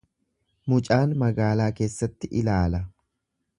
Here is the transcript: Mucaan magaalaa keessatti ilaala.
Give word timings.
Mucaan 0.73 1.13
magaalaa 1.25 1.69
keessatti 1.81 2.33
ilaala. 2.43 2.83